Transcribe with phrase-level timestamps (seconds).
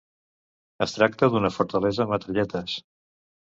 [0.85, 2.77] Es tracta d'una fortalesa amb Metralletes.